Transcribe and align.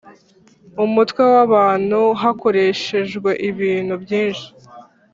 Umutwe 0.85 1.21
W 1.33 1.35
abantu 1.45 1.99
hakoreshejwe 2.21 3.29
ibintu 3.49 3.93
byinshi 4.03 4.47